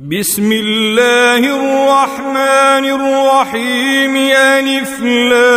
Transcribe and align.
بسم 0.00 0.52
الله 0.52 1.38
الرحمن 1.38 2.84
الرحيم 2.98 4.16
ألف 4.36 5.00
لام 5.00 5.54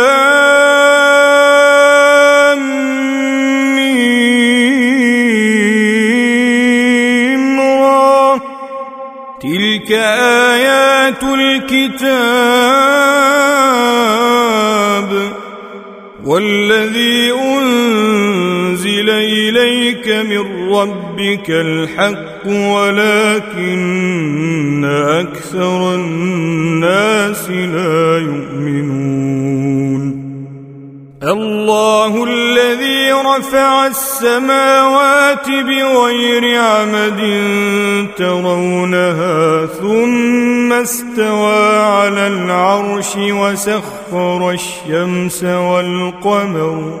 را. 7.60 8.40
تلك 9.42 9.92
آيات 9.92 11.22
الكتاب 11.22 11.98
والذي 16.24 17.32
أنزل 17.32 19.10
إليك 19.10 20.08
من 20.08 20.70
ربك 20.70 21.50
الحق. 21.50 22.27
ولكن 22.74 23.98
أكثر 24.84 25.94
الناس 25.94 27.50
لا 27.50 28.18
يؤمنون. 28.18 29.68
الله 31.22 32.24
الذي 32.24 33.12
رفع 33.12 33.86
السماوات 33.86 35.48
بغير 35.48 36.60
عمد 36.60 37.20
ترونها 38.16 39.66
ثم 39.66 40.72
استوى 40.72 41.76
على 41.78 42.26
العرش 42.26 43.16
وسخر 43.16 44.50
الشمس 44.50 45.44
والقمر. 45.44 47.00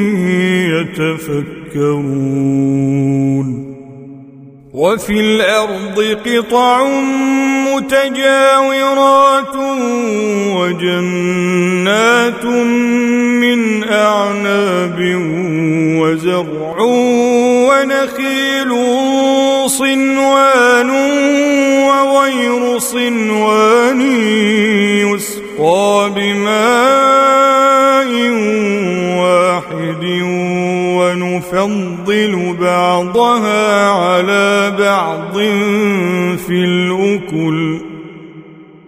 يتفكرون. 0.91 2.81
وفي 4.73 5.19
الأرض 5.19 6.17
قطع 6.25 6.87
متجاورات 7.75 9.55
وجنات 10.55 12.45
من 12.45 13.83
أعناب 13.83 14.99
وزرع 16.01 16.75
ونخيل 17.69 18.71
صنوان 19.69 20.89
وغير 21.87 22.79
صنوان 22.79 24.01
يسقى 25.11 26.11
بماء 26.15 27.11
ونفضل 31.53 32.55
بعضها 32.61 33.89
على 33.89 34.73
بعض 34.79 35.33
في 36.37 36.65
الأكل. 36.65 37.81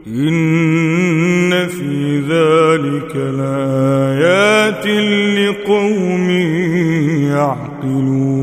إن 0.08 1.68
في 1.68 2.20
ذلك 2.20 3.16
لآيات 3.16 4.88
لقوم 5.38 6.30
يعقلون. 7.32 8.34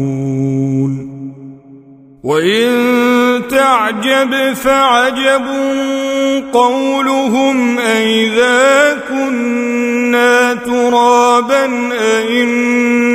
وإن 2.22 2.70
تعجب 3.50 4.52
فعجب 4.54 5.46
قولهم 6.52 7.78
أئذا 7.78 8.96
كنا 9.08 10.54
ترابا 10.54 11.64
أئنا 11.92 13.09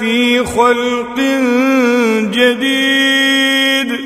لفي 0.00 0.44
خلق 0.44 1.16
جديد. 2.32 4.00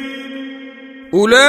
أولئك 1.14 1.44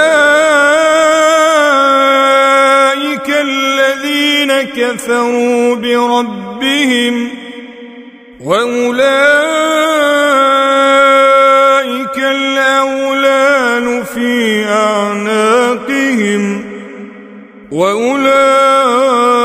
الذين 3.29 4.51
كفروا 4.61 5.75
بربهم 5.75 7.29
وأولئك 8.43 9.37
الأولان 12.17 14.03
في 14.03 14.65
أعناقهم 14.65 16.43
وأولئك 17.71 19.44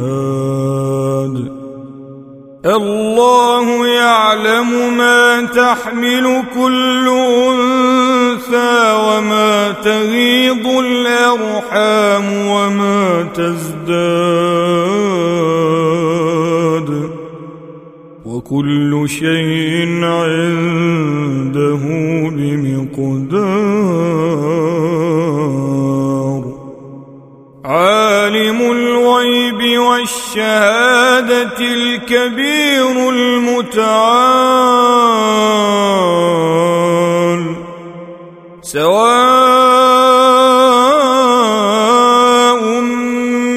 الله 2.65 3.87
يعلم 3.87 4.97
ما 4.97 5.41
تحمل 5.41 6.43
كل 6.55 7.07
أنثى 7.49 8.93
وما 8.93 9.71
تغيض 9.71 10.67
الأرحام 10.67 12.47
وما 12.47 13.27
تزداد. 13.33 14.11
وكل 18.25 19.09
شيء 19.09 20.03
عنده 20.03 21.81
بمقدار. 22.37 23.41
عالم 27.65 28.61
الغيب 28.61 29.61
عبادت 31.21 31.61
الكبير 31.61 33.09
المتعال 33.09 33.81
سواء 38.61 39.11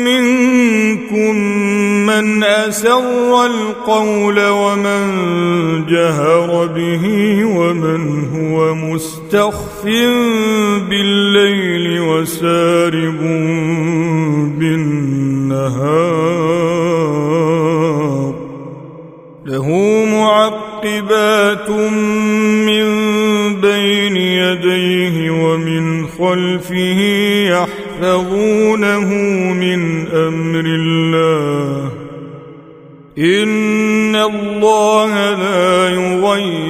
منكم 0.04 1.36
من 2.06 2.44
أسر 2.44 3.46
القول 3.46 4.48
ومن 4.48 5.06
جهر 5.86 6.66
به 6.66 7.04
ومن 7.44 8.24
هو 8.34 8.74
مستخف 8.74 9.84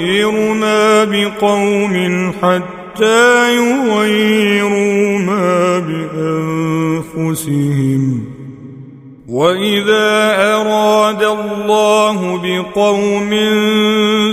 يغير 0.05 0.55
ما 0.55 1.05
بقوم 1.05 2.33
حتى 2.43 3.57
يغيروا 3.57 5.19
ما 5.19 5.79
بأنفسهم. 7.19 8.25
واذا 9.29 10.37
اراد 10.55 11.23
الله 11.23 12.41
بقوم 12.45 13.31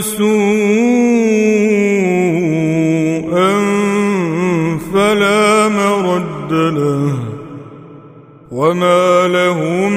سوءا 0.02 0.32
فلا 4.94 5.68
مرد 5.68 6.52
له. 6.52 7.14
وما 8.52 9.28
لهم 9.28 9.94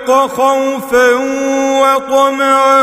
البرق 0.00 0.26
خوفا 0.26 1.14
وطمعا 1.80 2.82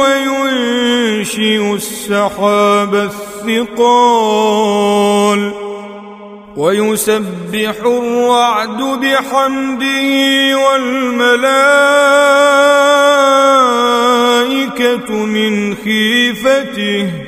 وينشئ 0.00 1.74
السحاب 1.74 2.94
الثقال 3.46 5.40
ويسبح 6.56 7.74
الرعد 7.84 8.82
بحمده 8.82 10.58
والملائكة 10.58 11.38
من 15.12 15.76
خيفته 15.76 17.27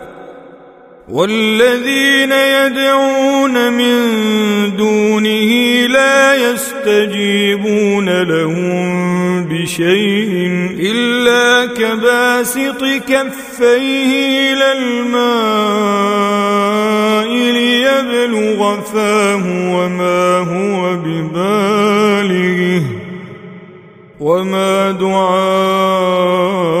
والذين 1.09 2.31
يدعون 2.31 3.73
من 3.73 3.97
دونه 4.77 5.51
لا 5.87 6.35
يستجيبون 6.35 8.21
لهم 8.23 9.11
بشيء 9.45 10.51
إلا 10.79 11.65
كباسط 11.73 12.83
كفيه 13.07 14.53
إلى 14.53 14.71
الماء 14.71 16.11
ليبلغ 17.51 18.81
فاه 18.81 19.43
وما 19.75 20.37
هو 20.37 20.95
ببالغه 20.95 22.83
وما 24.19 24.91
دعاء 24.91 26.80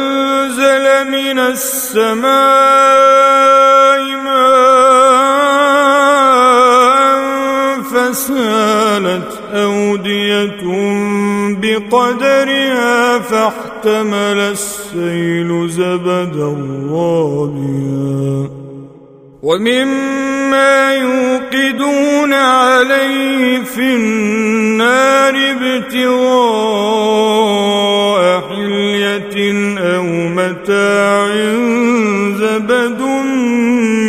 من 1.03 1.39
السماء 1.39 2.31
ماء 6.81 7.81
فسالت 7.81 9.39
أودية 9.53 10.61
بقدرها 11.61 13.19
فاحتمل 13.19 14.39
السيل 14.39 15.69
زبدا 15.69 16.57
رابيا 16.91 18.60
ومما 19.43 20.95
يوقدون 20.95 22.33
عليه 22.33 23.63
في 23.63 23.81
النار 23.81 25.35
ابتغاء 25.51 26.91
حلية 28.49 29.53
أو 29.79 30.03
متاع 30.29 31.27
زبد 32.37 33.01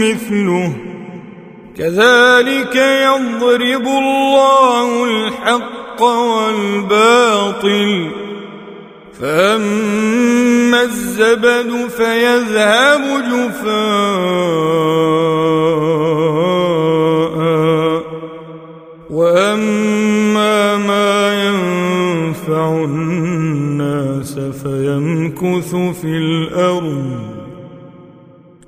مثله. 0.03 0.73
كذلك 1.79 2.77
يضرب 2.77 3.87
الله 3.87 5.05
الحق 5.05 6.03
والباطل 6.03 7.93
فأما 9.23 10.83
الزبد 10.83 11.89
فيذهب 11.97 13.03
جفاء 13.31 13.73
وأما 19.11 20.77
ما 20.77 21.45
ينفع 21.45 22.85
الناس 22.85 24.39
فيمكث 24.39 25.75
في 25.75 26.17
الأرض 26.17 27.33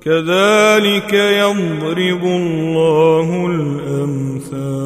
كذلك 0.05 1.13
يضرب 1.13 2.23
الله 2.23 3.45
الامثال 3.45 4.85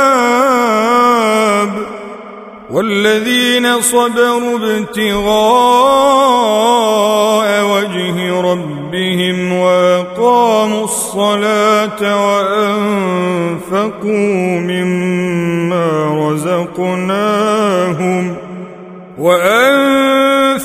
والذين 2.91 3.81
صبروا 3.81 4.59
ابتغاء 4.59 5.31
وجه 7.63 8.41
ربهم 8.41 9.53
وأقاموا 9.53 10.83
الصلاة 10.83 12.01
وأنفقوا 12.27 14.09
مما 14.59 15.87
رزقناهم 16.29 17.55
وأنفقوا 19.17 20.61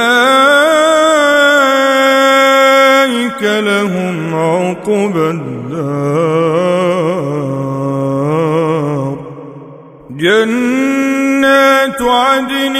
لهم 3.41 4.35
عقبى 4.35 5.29
الدار. 5.29 5.89
جنات 10.11 12.01
عدن 12.01 12.75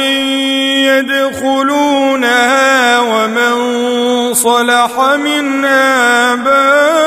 يدخلونها 1.30 3.00
ومن 3.00 3.54
صلح 4.34 5.16
من 5.16 5.66
آبائهم 5.66 6.99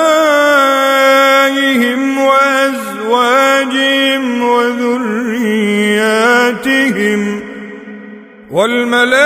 والملائكة 8.52 9.22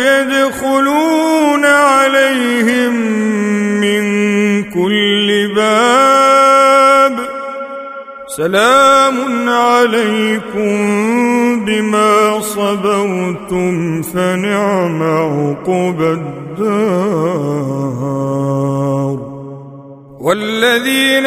يدخلون 0.00 1.64
عليهم 1.64 2.94
من 3.80 4.04
كل 4.70 5.28
باب. 5.56 7.16
سلام 8.36 9.48
عليكم 9.48 10.74
بما 11.64 12.40
صبرتم 12.40 14.02
فنعم 14.02 15.02
عقبى 15.02 16.12
الدار. 16.12 17.50
والذين 20.20 21.26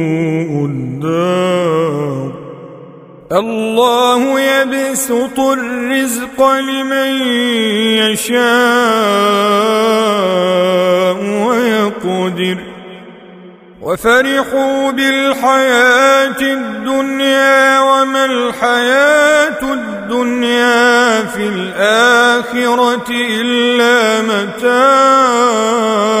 الله 3.31 4.39
يبسط 4.39 5.39
الرزق 5.39 6.49
لمن 6.49 7.11
يشاء 7.97 8.41
ويقدر. 11.47 12.57
وفرحوا 13.81 14.91
بالحياة 14.91 16.41
الدنيا 16.41 17.79
وما 17.79 18.25
الحياة 18.25 19.63
الدنيا 19.63 21.25
في 21.25 21.47
الآخرة 21.47 23.07
إلا 23.11 24.21
متاع 24.21 26.20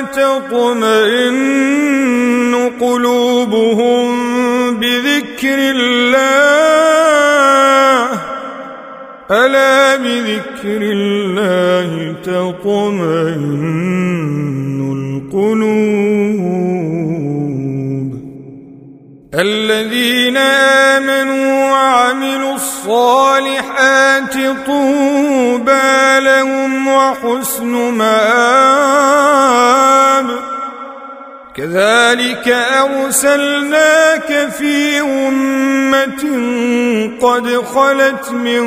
وتطمئن 0.00 1.30
قلوبهم 2.80 4.06
بذكر 4.76 5.58
الله. 5.76 6.20
ألا 9.30 9.96
بذكر 9.96 10.80
الله 10.82 12.14
تطمئن 12.24 13.60
القلوب. 15.32 15.80
الذين 19.34 20.36
آمنوا 20.96 21.70
وعملوا 21.70 22.54
الصالحات 22.54 24.34
طوبى 24.66 26.20
لهم 26.20 26.88
وحسن 26.88 27.72
مآب 27.92 28.79
كذلك 31.60 32.48
أرسلناك 32.48 34.48
في 34.58 35.00
أمة 35.00 36.24
قد 37.20 37.48
خلت 37.48 38.30
من 38.30 38.64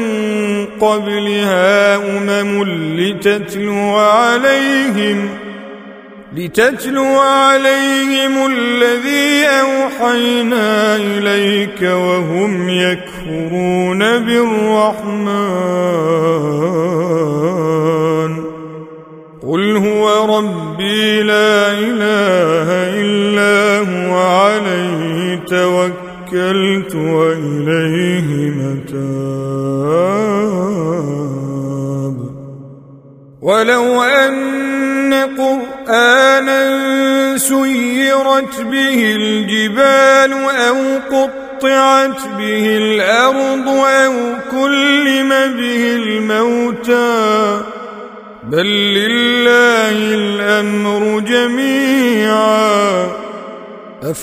قبلها 0.82 1.96
أمم 1.96 2.64
لتتلو 3.00 3.96
عليهم 3.96 5.30
ۖ 5.50 5.54
لتتلو 6.36 7.20
عليهم 7.20 8.46
الذي 8.46 9.46
أوحينا 9.46 10.96
إليك 10.96 11.82
وهم 11.82 12.70
يكفرون 12.70 14.00
بالرحمن. 14.00 16.03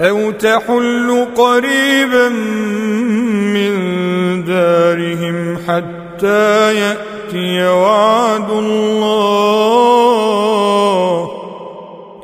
أو 0.00 0.30
تحل 0.30 1.26
قريبا 1.36 2.28
من 3.54 3.74
دارهم 4.44 5.58
حتى 5.68 6.74
يأتي 6.74 7.68
وعد 7.68 8.50
الله. 8.50 9.80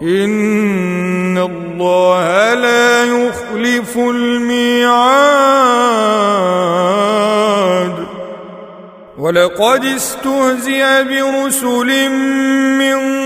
إن 0.03 1.39
الله 1.39 2.55
لا 2.55 3.05
يخلف 3.05 3.97
الميعاد. 3.97 5.27
ولقد 9.19 9.85
استهزئ 9.85 11.05
برسل 11.05 12.11
من 12.79 13.26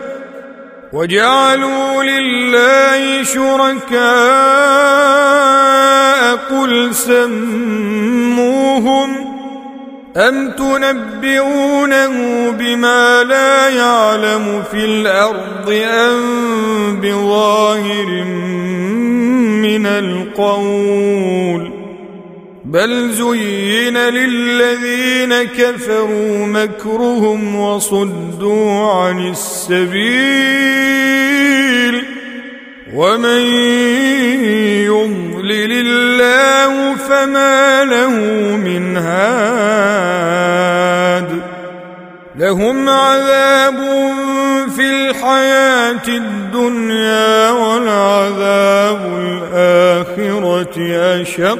وجعلوا 0.93 2.03
لله 2.03 3.23
شركاء 3.23 4.01
قل 6.35 6.95
سموهم 6.95 8.51
أم 10.17 10.51
تنبئونه 10.51 12.09
بما 12.51 13.23
لا 13.23 13.69
يعلم 13.69 14.63
في 14.71 14.85
الأرض 14.85 15.81
أم 15.83 16.99
بظاهر 17.01 18.23
من 19.63 19.85
القول 19.85 21.70
بل 22.71 23.11
زين 23.11 23.97
للذين 23.97 25.43
كفروا 25.43 26.45
مكرهم 26.45 27.55
وصدوا 27.55 28.91
عن 28.91 29.27
السبيل 29.27 30.11
ومن 32.93 33.41
يضلل 34.87 35.87
الله 35.87 36.95
فما 36.95 37.85
له 37.85 38.09
من 38.55 38.97
هاد 38.97 40.21
لهم 42.35 42.89
عذاب 42.89 43.77
في 44.75 44.81
الحياة 44.81 46.07
الدنيا 46.07 47.49
والعذاب 47.49 49.01
الآخرة 49.21 50.77
أشق 51.21 51.59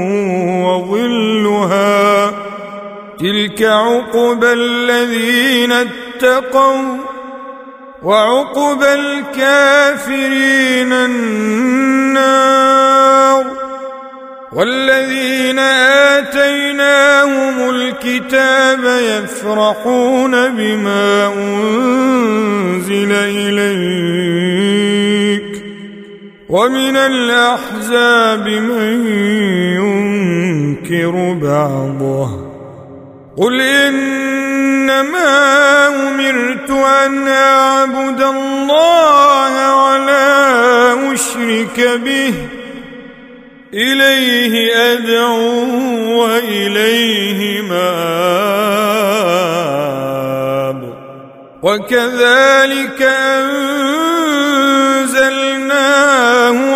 وظلها 1.61 2.33
تلك 3.19 3.63
عقبى 3.63 4.53
الذين 4.53 5.71
اتقوا 5.71 6.97
وعقبى 8.03 8.93
الكافرين 8.93 10.93
النار. 10.93 12.01
والذين 14.51 15.59
آتيناهم 16.19 17.69
الكتاب 17.69 18.83
يفرحون 18.83 20.49
بما 20.49 21.33
أنزل 21.37 23.11
إليك. 23.11 24.50
ومن 26.51 26.95
الأحزاب 26.97 28.47
من 28.47 29.07
ينكر 29.79 31.13
بعضه. 31.41 32.29
قل 33.37 33.61
إنما 33.61 35.27
أمرت 35.87 36.69
أن 36.69 37.27
أعبد 37.27 38.21
الله 38.21 39.75
ولا 39.85 41.13
أشرك 41.13 41.99
به. 42.05 42.33
إليه 43.73 44.75
أدعو 44.75 45.65
وإليه 46.21 47.61
مآب. 47.61 47.81
وكذلك 51.63 53.01
أنزلناه 53.01 54.10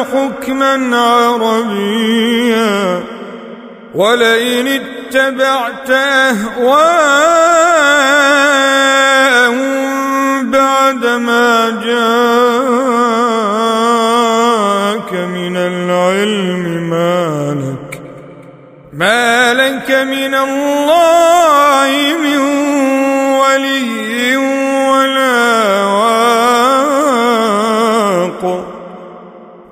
حكما 0.03 0.97
عربيا 0.97 3.03
ولئن 3.95 4.67
اتبعت 4.67 5.89
أهواءهم 9.15 10.51
بعد 10.51 11.05
ما 11.05 11.69
جاءك 11.69 11.85
من 15.13 15.57
العلم 15.57 16.89
ما 16.89 17.53
لك 17.53 18.01
ما 18.93 19.53
لك 19.53 19.91
من 19.91 20.35
الله 20.35 22.17
من 22.23 22.54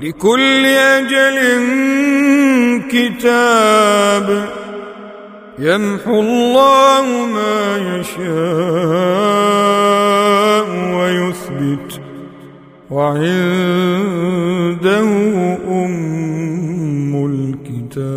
لكل 0.00 0.66
أجل 0.66 1.38
كتاب 2.90 4.48
يمحو 5.58 6.20
الله 6.20 7.26
ما 7.34 7.76
يشاء 8.00 8.20
ويثبت 10.96 12.00
وعنده 12.90 13.30
أم 15.68 17.12
الكتاب. 17.26 18.10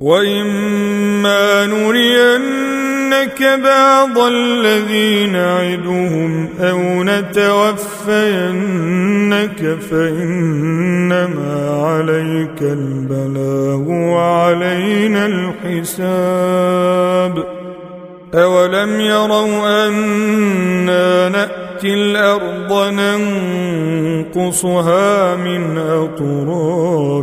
وإما 0.00 0.31
بعض 3.42 4.18
الذي 4.18 5.26
نعدهم 5.26 6.48
أو 6.60 7.02
نتوفينك 7.02 7.78
فإنما 9.90 11.70
عليك 11.84 12.62
البلاغ 12.62 13.88
وعلينا 13.88 15.26
الحساب. 15.26 17.44
أولم 18.34 19.00
يروا 19.00 19.88
أنا 19.88 21.28
نأتي 21.28 21.94
الأرض 21.94 22.72
ننقصها 24.32 25.36
من 25.36 25.78
أطرافها؟ 25.78 27.22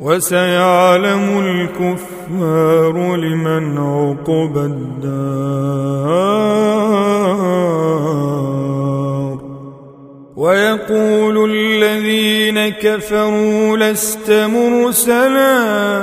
وسيعلم 0.00 1.26
الكفار 1.44 3.16
لمن 3.16 3.78
عقبى 3.78 4.60
الدار. 4.60 5.10
ويقول 10.36 11.50
الذين 11.50 12.68
كفروا 12.68 13.76
لست 13.76 14.30
مرسلا. 14.30 16.02